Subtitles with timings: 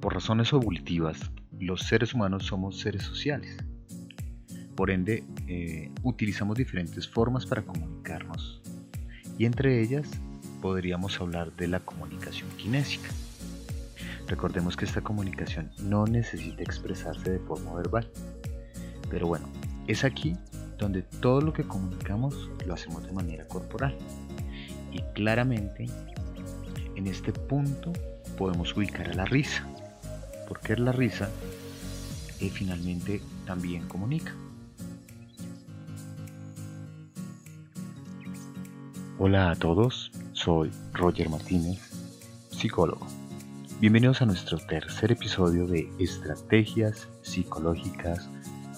[0.00, 1.18] Por razones evolutivas,
[1.58, 3.56] los seres humanos somos seres sociales.
[4.76, 8.62] Por ende, eh, utilizamos diferentes formas para comunicarnos.
[9.38, 10.08] Y entre ellas
[10.62, 13.08] podríamos hablar de la comunicación kinésica.
[14.28, 18.08] Recordemos que esta comunicación no necesita expresarse de forma verbal.
[19.10, 19.48] Pero bueno,
[19.88, 20.36] es aquí
[20.78, 23.96] donde todo lo que comunicamos lo hacemos de manera corporal.
[24.92, 25.86] Y claramente
[26.94, 27.92] en este punto
[28.36, 29.66] podemos ubicar a la risa,
[30.48, 31.28] porque la risa
[32.40, 34.32] eh, finalmente también comunica.
[39.18, 41.78] Hola a todos, soy Roger Martínez,
[42.50, 43.06] psicólogo.
[43.80, 48.28] Bienvenidos a nuestro tercer episodio de Estrategias Psicológicas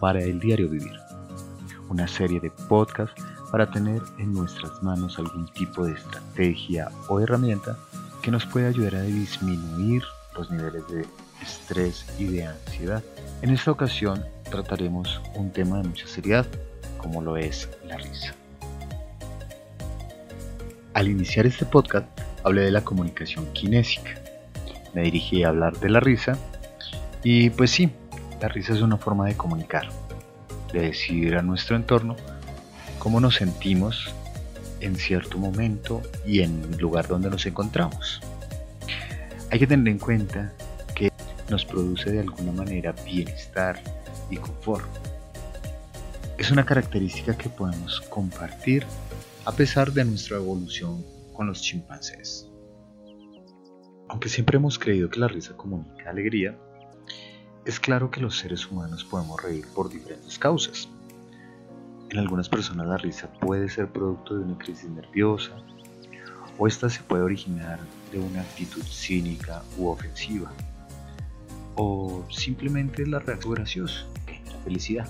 [0.00, 0.98] para el Diario Vivir,
[1.88, 7.78] una serie de podcasts para tener en nuestras manos algún tipo de estrategia o herramienta
[8.20, 10.02] que nos pueda ayudar a disminuir
[10.36, 11.06] los niveles de
[11.42, 13.02] estrés y de ansiedad.
[13.42, 16.46] En esta ocasión trataremos un tema de mucha seriedad,
[16.98, 18.34] como lo es la risa.
[20.94, 22.06] Al iniciar este podcast
[22.44, 24.14] hablé de la comunicación kinésica.
[24.94, 26.38] Me dirigí a hablar de la risa
[27.22, 27.90] y pues sí,
[28.40, 29.88] la risa es una forma de comunicar,
[30.72, 32.14] de decir a nuestro entorno
[32.98, 34.14] cómo nos sentimos
[34.80, 38.20] en cierto momento y en el lugar donde nos encontramos.
[39.50, 40.52] Hay que tener en cuenta
[41.54, 43.80] nos produce de alguna manera bienestar
[44.28, 44.90] y confort.
[46.36, 48.84] Es una característica que podemos compartir
[49.44, 52.50] a pesar de nuestra evolución con los chimpancés.
[54.08, 56.58] Aunque siempre hemos creído que la risa comunica alegría,
[57.64, 60.88] es claro que los seres humanos podemos reír por diferentes causas.
[62.10, 65.52] En algunas personas la risa puede ser producto de una crisis nerviosa
[66.58, 67.78] o esta se puede originar
[68.10, 70.50] de una actitud cínica u ofensiva
[71.76, 74.06] o simplemente es la reacción graciosa,
[74.46, 75.08] la felicidad.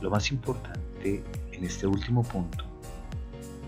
[0.00, 1.22] Lo más importante
[1.52, 2.64] en este último punto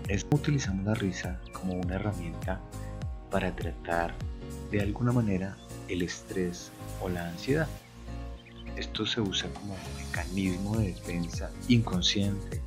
[0.07, 2.59] es utilizamos la risa como una herramienta
[3.31, 4.13] para tratar
[4.71, 5.55] de alguna manera
[5.87, 6.71] el estrés
[7.01, 7.67] o la ansiedad.
[8.75, 12.61] Esto se usa como un mecanismo de defensa inconsciente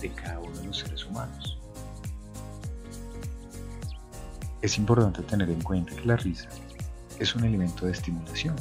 [0.00, 1.58] de cada uno de los seres humanos.
[4.62, 6.48] Es importante tener en cuenta que la risa
[7.24, 8.54] es un elemento de estimulación.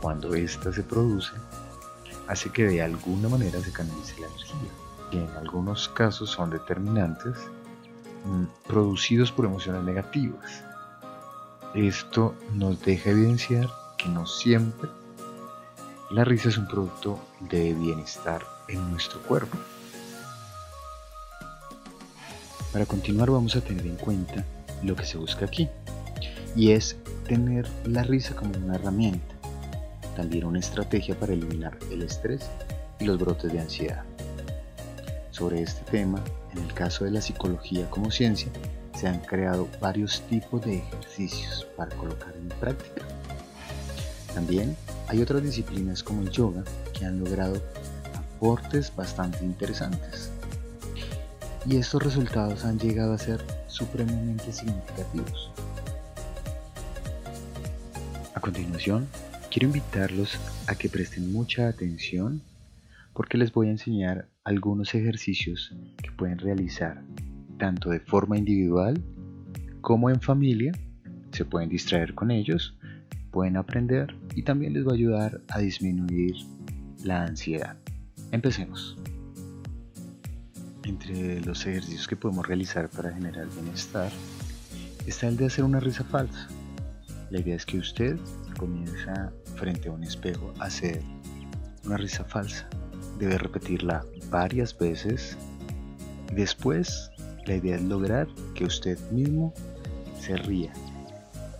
[0.00, 1.32] Cuando ésta se produce,
[2.28, 4.70] hace que de alguna manera se canalice la energía
[5.10, 7.36] que en algunos casos son determinantes,
[8.24, 10.62] mm, producidos por emociones negativas.
[11.74, 13.68] Esto nos deja evidenciar
[13.98, 14.88] que no siempre
[16.10, 19.56] la risa es un producto de bienestar en nuestro cuerpo.
[22.72, 24.44] Para continuar vamos a tener en cuenta
[24.82, 25.68] lo que se busca aquí
[26.56, 26.96] y es
[27.30, 29.34] tener la risa como una herramienta,
[30.16, 32.42] también una estrategia para eliminar el estrés
[32.98, 34.04] y los brotes de ansiedad
[35.30, 38.48] sobre este tema, en el caso de la psicología como ciencia,
[38.94, 43.06] se han creado varios tipos de ejercicios para colocar en práctica.
[44.34, 44.76] También
[45.08, 46.62] hay otras disciplinas como el yoga
[46.92, 47.62] que han logrado
[48.36, 50.30] aportes bastante interesantes.
[51.64, 55.52] Y estos resultados han llegado a ser supremamente significativos.
[58.40, 59.06] A continuación,
[59.50, 62.40] quiero invitarlos a que presten mucha atención
[63.12, 67.02] porque les voy a enseñar algunos ejercicios que pueden realizar
[67.58, 68.98] tanto de forma individual
[69.82, 70.72] como en familia.
[71.32, 72.78] Se pueden distraer con ellos,
[73.30, 76.34] pueden aprender y también les va a ayudar a disminuir
[77.04, 77.76] la ansiedad.
[78.32, 78.96] Empecemos.
[80.84, 84.10] Entre los ejercicios que podemos realizar para generar bienestar
[85.06, 86.48] está el de hacer una risa falsa.
[87.30, 88.18] La idea es que usted
[88.58, 91.00] comienza frente a un espejo a hacer
[91.84, 92.68] una risa falsa.
[93.18, 95.36] Debe repetirla varias veces.
[96.34, 97.10] Después
[97.46, 99.54] la idea es lograr que usted mismo
[100.20, 100.72] se ría.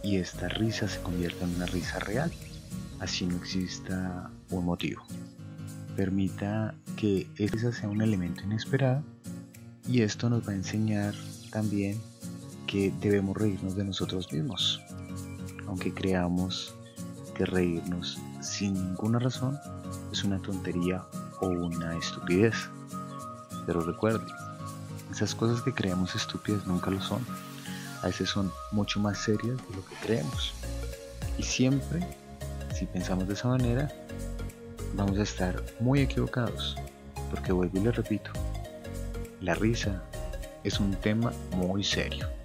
[0.02, 2.30] Y esta risa se convierta en una risa real,
[3.00, 5.02] así no exista un motivo.
[5.96, 9.02] Permita que esa sea un elemento inesperado.
[9.86, 11.14] Y esto nos va a enseñar
[11.50, 11.98] también
[12.66, 14.80] que debemos reírnos de nosotros mismos,
[15.70, 16.74] aunque creamos
[17.36, 19.56] que reírnos sin ninguna razón
[20.10, 21.04] es una tontería
[21.40, 22.56] o una estupidez.
[23.66, 24.26] Pero recuerde,
[25.12, 27.24] esas cosas que creemos estúpidas nunca lo son.
[28.02, 30.52] A veces son mucho más serias de lo que creemos.
[31.38, 32.04] Y siempre,
[32.74, 33.92] si pensamos de esa manera,
[34.94, 36.76] vamos a estar muy equivocados.
[37.30, 38.32] Porque vuelvo y le repito,
[39.40, 40.02] la risa
[40.64, 42.39] es un tema muy serio.